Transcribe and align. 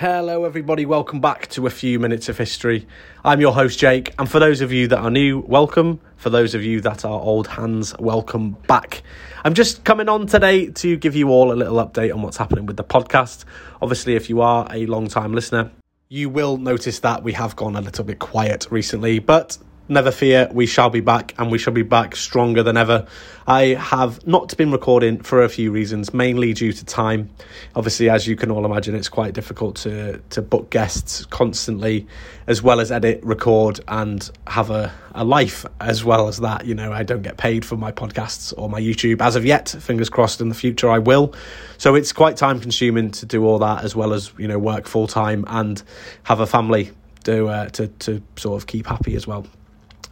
Hello, 0.00 0.44
everybody. 0.44 0.86
Welcome 0.86 1.20
back 1.20 1.48
to 1.48 1.66
a 1.66 1.70
few 1.70 1.98
minutes 1.98 2.28
of 2.28 2.38
history. 2.38 2.86
I'm 3.24 3.40
your 3.40 3.52
host, 3.52 3.80
Jake, 3.80 4.14
and 4.16 4.30
for 4.30 4.38
those 4.38 4.60
of 4.60 4.70
you 4.70 4.86
that 4.86 4.98
are 5.00 5.10
new, 5.10 5.40
welcome. 5.40 5.98
For 6.14 6.30
those 6.30 6.54
of 6.54 6.62
you 6.62 6.80
that 6.82 7.04
are 7.04 7.20
old 7.20 7.48
hands, 7.48 7.96
welcome 7.98 8.52
back. 8.68 9.02
I'm 9.42 9.54
just 9.54 9.82
coming 9.82 10.08
on 10.08 10.28
today 10.28 10.70
to 10.70 10.96
give 10.96 11.16
you 11.16 11.30
all 11.30 11.50
a 11.50 11.54
little 11.54 11.84
update 11.84 12.14
on 12.14 12.22
what's 12.22 12.36
happening 12.36 12.64
with 12.64 12.76
the 12.76 12.84
podcast. 12.84 13.44
Obviously, 13.82 14.14
if 14.14 14.30
you 14.30 14.40
are 14.40 14.68
a 14.70 14.86
long 14.86 15.08
time 15.08 15.34
listener, 15.34 15.72
you 16.08 16.30
will 16.30 16.58
notice 16.58 17.00
that 17.00 17.24
we 17.24 17.32
have 17.32 17.56
gone 17.56 17.74
a 17.74 17.80
little 17.80 18.04
bit 18.04 18.20
quiet 18.20 18.68
recently, 18.70 19.18
but 19.18 19.58
never 19.88 20.10
fear, 20.10 20.48
we 20.52 20.66
shall 20.66 20.90
be 20.90 21.00
back 21.00 21.34
and 21.38 21.50
we 21.50 21.58
shall 21.58 21.72
be 21.72 21.82
back 21.82 22.16
stronger 22.16 22.62
than 22.62 22.76
ever. 22.76 23.06
I 23.46 23.74
have 23.74 24.26
not 24.26 24.54
been 24.58 24.70
recording 24.70 25.20
for 25.20 25.42
a 25.42 25.48
few 25.48 25.72
reasons, 25.72 26.12
mainly 26.12 26.52
due 26.52 26.72
to 26.72 26.84
time. 26.84 27.30
Obviously, 27.74 28.10
as 28.10 28.26
you 28.26 28.36
can 28.36 28.50
all 28.50 28.66
imagine, 28.66 28.94
it's 28.94 29.08
quite 29.08 29.32
difficult 29.32 29.76
to, 29.76 30.18
to 30.30 30.42
book 30.42 30.68
guests 30.68 31.24
constantly, 31.24 32.06
as 32.46 32.62
well 32.62 32.78
as 32.78 32.92
edit, 32.92 33.20
record, 33.22 33.80
and 33.88 34.30
have 34.46 34.70
a, 34.70 34.92
a 35.14 35.24
life 35.24 35.64
as 35.80 36.04
well 36.04 36.28
as 36.28 36.38
that. 36.40 36.66
You 36.66 36.74
know, 36.74 36.92
I 36.92 37.02
don't 37.02 37.22
get 37.22 37.38
paid 37.38 37.64
for 37.64 37.76
my 37.76 37.90
podcasts 37.90 38.52
or 38.58 38.68
my 38.68 38.80
YouTube 38.80 39.22
as 39.22 39.34
of 39.34 39.46
yet. 39.46 39.68
Fingers 39.68 40.10
crossed 40.10 40.42
in 40.42 40.50
the 40.50 40.54
future 40.54 40.90
I 40.90 40.98
will. 40.98 41.32
So 41.78 41.94
it's 41.94 42.12
quite 42.12 42.36
time 42.36 42.60
consuming 42.60 43.10
to 43.12 43.26
do 43.26 43.46
all 43.46 43.58
that, 43.60 43.82
as 43.82 43.96
well 43.96 44.12
as, 44.12 44.30
you 44.36 44.48
know, 44.48 44.58
work 44.58 44.86
full 44.86 45.06
time 45.06 45.44
and 45.48 45.82
have 46.24 46.40
a 46.40 46.46
family 46.46 46.90
to, 47.24 47.48
uh, 47.48 47.68
to, 47.70 47.88
to 47.88 48.22
sort 48.36 48.60
of 48.60 48.66
keep 48.66 48.86
happy 48.86 49.16
as 49.16 49.26
well. 49.26 49.46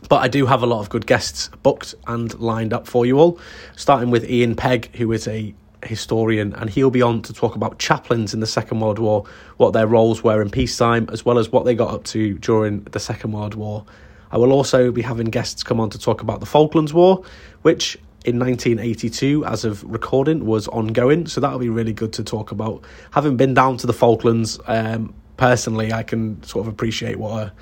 But 0.08 0.16
I 0.16 0.28
do 0.28 0.46
have 0.46 0.62
a 0.62 0.66
lot 0.66 0.80
of 0.80 0.88
good 0.88 1.06
guests 1.06 1.50
booked 1.62 1.94
and 2.06 2.38
lined 2.38 2.72
up 2.72 2.86
for 2.86 3.06
you 3.06 3.18
all, 3.18 3.40
starting 3.76 4.10
with 4.10 4.28
Ian 4.28 4.54
Pegg, 4.54 4.94
who 4.96 5.12
is 5.12 5.26
a 5.26 5.54
historian, 5.82 6.52
and 6.54 6.70
he'll 6.70 6.90
be 6.90 7.02
on 7.02 7.22
to 7.22 7.32
talk 7.32 7.56
about 7.56 7.78
chaplains 7.78 8.34
in 8.34 8.40
the 8.40 8.46
Second 8.46 8.80
World 8.80 8.98
War, 8.98 9.24
what 9.56 9.72
their 9.72 9.86
roles 9.86 10.22
were 10.22 10.40
in 10.42 10.50
peacetime, 10.50 11.08
as 11.12 11.24
well 11.24 11.38
as 11.38 11.50
what 11.50 11.64
they 11.64 11.74
got 11.74 11.92
up 11.92 12.04
to 12.04 12.38
during 12.38 12.82
the 12.84 13.00
Second 13.00 13.32
World 13.32 13.54
War. 13.54 13.84
I 14.30 14.38
will 14.38 14.52
also 14.52 14.90
be 14.90 15.02
having 15.02 15.26
guests 15.26 15.62
come 15.62 15.80
on 15.80 15.90
to 15.90 15.98
talk 15.98 16.20
about 16.20 16.40
the 16.40 16.46
Falklands 16.46 16.92
War, 16.92 17.22
which 17.62 17.96
in 18.24 18.40
1982, 18.40 19.44
as 19.44 19.64
of 19.64 19.84
recording, 19.84 20.46
was 20.46 20.66
ongoing. 20.68 21.26
So 21.26 21.40
that'll 21.40 21.60
be 21.60 21.68
really 21.68 21.92
good 21.92 22.12
to 22.14 22.24
talk 22.24 22.50
about. 22.50 22.82
Having 23.12 23.36
been 23.36 23.54
down 23.54 23.76
to 23.78 23.86
the 23.86 23.92
Falklands, 23.92 24.58
um, 24.66 25.14
personally, 25.36 25.92
I 25.92 26.02
can 26.02 26.42
sort 26.42 26.66
of 26.66 26.72
appreciate 26.72 27.18
what 27.18 27.44
a 27.44 27.52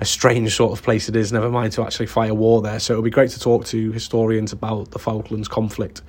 a 0.00 0.04
strange 0.06 0.56
sort 0.56 0.72
of 0.72 0.82
place 0.82 1.10
it 1.10 1.14
is, 1.14 1.30
never 1.30 1.50
mind 1.50 1.72
to 1.72 1.82
actually 1.82 2.06
fight 2.06 2.30
a 2.30 2.34
war 2.34 2.62
there. 2.62 2.80
So 2.80 2.94
it'll 2.94 3.04
be 3.04 3.10
great 3.10 3.30
to 3.32 3.38
talk 3.38 3.66
to 3.66 3.92
historians 3.92 4.50
about 4.50 4.92
the 4.92 4.98
Falklands 4.98 5.46
conflict. 5.46 6.00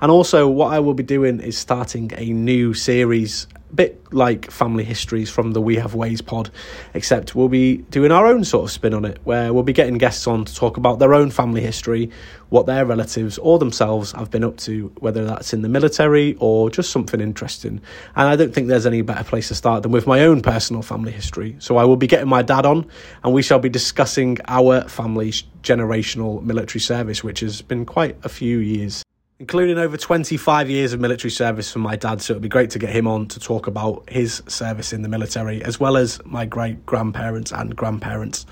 And 0.00 0.10
also, 0.10 0.48
what 0.48 0.72
I 0.72 0.80
will 0.80 0.94
be 0.94 1.02
doing 1.02 1.40
is 1.40 1.58
starting 1.58 2.10
a 2.16 2.32
new 2.32 2.72
series 2.72 3.46
bit 3.74 4.00
like 4.12 4.50
family 4.50 4.84
histories 4.84 5.28
from 5.30 5.52
the 5.52 5.60
We 5.60 5.76
Have 5.76 5.94
Ways 5.94 6.20
pod, 6.20 6.50
except 6.94 7.34
we'll 7.34 7.48
be 7.48 7.78
doing 7.78 8.12
our 8.12 8.26
own 8.26 8.44
sort 8.44 8.64
of 8.64 8.70
spin 8.70 8.94
on 8.94 9.04
it, 9.04 9.18
where 9.24 9.52
we'll 9.52 9.62
be 9.62 9.72
getting 9.72 9.98
guests 9.98 10.26
on 10.26 10.44
to 10.44 10.54
talk 10.54 10.76
about 10.76 10.98
their 10.98 11.14
own 11.14 11.30
family 11.30 11.60
history, 11.60 12.10
what 12.50 12.66
their 12.66 12.84
relatives 12.84 13.38
or 13.38 13.58
themselves 13.58 14.12
have 14.12 14.30
been 14.30 14.44
up 14.44 14.56
to, 14.58 14.92
whether 15.00 15.24
that's 15.24 15.52
in 15.52 15.62
the 15.62 15.68
military 15.68 16.36
or 16.38 16.70
just 16.70 16.90
something 16.90 17.20
interesting. 17.20 17.80
And 18.16 18.28
I 18.28 18.36
don't 18.36 18.54
think 18.54 18.68
there's 18.68 18.86
any 18.86 19.02
better 19.02 19.24
place 19.24 19.48
to 19.48 19.54
start 19.54 19.82
than 19.82 19.92
with 19.92 20.06
my 20.06 20.20
own 20.20 20.40
personal 20.40 20.82
family 20.82 21.12
history. 21.12 21.56
So 21.58 21.76
I 21.76 21.84
will 21.84 21.96
be 21.96 22.06
getting 22.06 22.28
my 22.28 22.42
dad 22.42 22.66
on, 22.66 22.86
and 23.22 23.34
we 23.34 23.42
shall 23.42 23.58
be 23.58 23.68
discussing 23.68 24.38
our 24.46 24.88
family's 24.88 25.44
generational 25.62 26.42
military 26.42 26.80
service, 26.80 27.24
which 27.24 27.40
has 27.40 27.62
been 27.62 27.84
quite 27.84 28.16
a 28.24 28.28
few 28.28 28.58
years 28.58 29.04
including 29.44 29.76
over 29.76 29.98
25 29.98 30.70
years 30.70 30.94
of 30.94 31.00
military 31.00 31.30
service 31.30 31.70
for 31.70 31.78
my 31.78 31.96
dad. 31.96 32.22
So 32.22 32.32
it'd 32.32 32.42
be 32.42 32.48
great 32.48 32.70
to 32.70 32.78
get 32.78 32.88
him 32.88 33.06
on 33.06 33.26
to 33.26 33.38
talk 33.38 33.66
about 33.66 34.08
his 34.08 34.42
service 34.46 34.90
in 34.94 35.02
the 35.02 35.08
military, 35.10 35.62
as 35.62 35.78
well 35.78 35.98
as 35.98 36.18
my 36.24 36.46
great 36.46 36.86
grandparents 36.86 37.52
and 37.52 37.76
grandparents. 37.76 38.46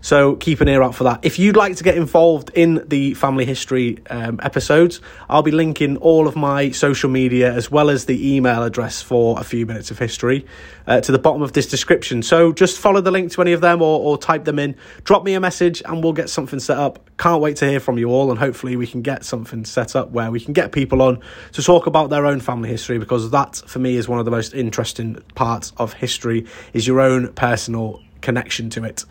So 0.00 0.36
keep 0.36 0.60
an 0.60 0.68
ear 0.68 0.80
out 0.80 0.94
for 0.94 1.02
that. 1.02 1.18
If 1.24 1.40
you'd 1.40 1.56
like 1.56 1.74
to 1.78 1.82
get 1.82 1.96
involved 1.96 2.52
in 2.54 2.86
the 2.86 3.14
family 3.14 3.46
history 3.46 3.98
um, 4.10 4.38
episodes, 4.40 5.00
I'll 5.28 5.42
be 5.42 5.50
linking 5.50 5.96
all 5.96 6.28
of 6.28 6.36
my 6.36 6.70
social 6.70 7.10
media 7.10 7.52
as 7.52 7.68
well 7.68 7.90
as 7.90 8.04
the 8.04 8.36
email 8.36 8.62
address 8.62 9.02
for 9.02 9.40
a 9.40 9.42
few 9.42 9.66
minutes 9.66 9.90
of 9.90 9.98
history 9.98 10.46
uh, 10.86 11.00
to 11.00 11.10
the 11.10 11.18
bottom 11.18 11.42
of 11.42 11.52
this 11.52 11.66
description. 11.66 12.22
So 12.22 12.52
just 12.52 12.78
follow 12.78 13.00
the 13.00 13.10
link 13.10 13.32
to 13.32 13.42
any 13.42 13.54
of 13.54 13.60
them 13.60 13.82
or, 13.82 13.98
or 13.98 14.16
type 14.16 14.44
them 14.44 14.60
in. 14.60 14.76
Drop 15.02 15.24
me 15.24 15.34
a 15.34 15.40
message 15.40 15.82
and 15.84 16.00
we'll 16.00 16.12
get 16.12 16.30
something 16.30 16.60
set 16.60 16.78
up. 16.78 17.07
Can't 17.18 17.42
wait 17.42 17.56
to 17.56 17.68
hear 17.68 17.80
from 17.80 17.98
you 17.98 18.10
all, 18.10 18.30
and 18.30 18.38
hopefully 18.38 18.76
we 18.76 18.86
can 18.86 19.02
get 19.02 19.24
something 19.24 19.64
set 19.64 19.96
up 19.96 20.10
where 20.10 20.30
we 20.30 20.38
can 20.38 20.52
get 20.52 20.70
people 20.70 21.02
on 21.02 21.20
to 21.52 21.62
talk 21.62 21.86
about 21.86 22.10
their 22.10 22.24
own 22.24 22.38
family 22.38 22.68
history 22.68 22.98
because 22.98 23.30
that 23.32 23.56
for 23.66 23.80
me 23.80 23.96
is 23.96 24.08
one 24.08 24.20
of 24.20 24.24
the 24.24 24.30
most 24.30 24.54
interesting 24.54 25.16
parts 25.34 25.72
of 25.78 25.94
history 25.94 26.46
is 26.72 26.86
your 26.86 27.00
own 27.00 27.32
personal 27.32 28.00
connection 28.20 28.70
to 28.70 28.84
it 28.84 29.04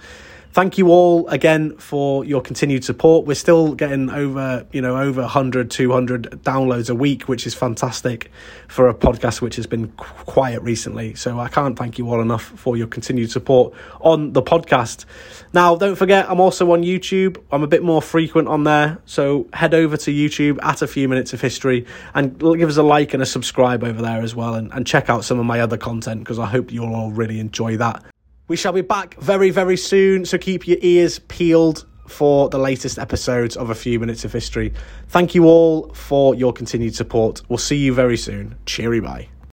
thank 0.58 0.80
you 0.80 0.90
all 0.90 1.28
again 1.28 1.78
for 1.78 2.26
your 2.26 2.42
continued 2.42 2.84
support. 2.84 3.28
We're 3.28 3.36
still 3.36 3.76
getting 3.76 4.10
over, 4.10 4.66
you 4.72 4.82
know, 4.82 4.98
over 4.98 5.22
100, 5.22 5.70
200 5.70 6.32
downloads 6.42 6.90
a 6.90 6.96
week, 6.96 7.30
which 7.30 7.46
is 7.46 7.54
fantastic 7.54 8.32
for 8.68 8.90
a 8.90 8.94
podcast 8.96 9.40
which 9.40 9.56
has 9.58 9.68
been 9.68 9.90
quiet 9.90 10.64
recently. 10.64 11.14
So 11.14 11.40
I 11.40 11.48
can't 11.48 11.78
thank 11.78 12.00
you 12.00 12.10
all 12.10 12.22
enough 12.22 12.42
for 12.42 12.76
your 12.76 12.88
continued 12.88 13.30
support 13.30 13.76
on 14.02 14.34
the 14.34 14.42
podcast. 14.42 15.06
Now, 15.54 15.76
don't 15.76 15.96
forget, 15.96 16.28
I'm 16.28 16.40
also 16.40 16.72
on 16.72 16.82
YouTube. 16.82 17.38
I'm 17.52 17.62
a 17.62 17.68
bit 17.68 17.84
more 17.84 18.02
frequent 18.02 18.48
on 18.48 18.64
there. 18.64 18.98
So 19.06 19.48
head 19.54 19.76
over 19.76 19.96
to 19.96 20.12
YouTube 20.12 20.58
at 20.64 20.82
a 20.82 20.88
few 20.88 21.08
minutes 21.08 21.34
of 21.34 21.42
history 21.42 21.86
and 22.16 22.40
give 22.40 22.68
us 22.68 22.78
a 22.78 22.84
like 22.84 23.14
and 23.14 23.22
a 23.22 23.28
subscribe 23.28 23.84
over 23.84 24.02
there 24.02 24.22
as 24.22 24.34
well. 24.34 24.56
And, 24.56 24.74
and 24.74 24.88
check 24.88 25.08
out 25.08 25.24
some 25.24 25.38
of 25.38 25.46
my 25.46 25.60
other 25.60 25.78
content 25.78 26.22
because 26.22 26.40
I 26.40 26.48
hope 26.48 26.72
you'll 26.72 26.96
all 26.96 27.12
really 27.12 27.40
enjoy 27.40 27.78
that. 27.78 28.04
We 28.48 28.56
shall 28.56 28.72
be 28.72 28.82
back 28.82 29.16
very, 29.16 29.50
very 29.50 29.78
soon, 29.78 30.26
so 30.26 30.38
keep 30.38 30.68
your 30.68 30.78
ears 30.82 31.20
peeled 31.20 31.86
for 32.08 32.48
the 32.50 32.58
latest 32.58 32.98
episodes 32.98 33.58
of 33.58 33.70
A 33.70 33.76
Few 33.76 34.00
Minutes 34.00 34.24
of 34.24 34.32
History. 34.32 34.74
Thank 35.10 35.36
you 35.36 35.46
all 35.46 35.90
for 35.94 36.34
your 36.34 36.54
continued 36.54 36.96
support. 36.96 37.42
We'll 37.50 37.58
see 37.58 37.78
you 37.78 37.94
very 37.94 38.16
soon. 38.16 38.56
Cheery 38.66 39.02
bye. 39.02 39.28